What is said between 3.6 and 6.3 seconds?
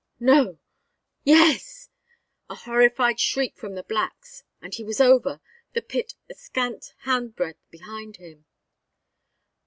the blacks, and he was over, the pit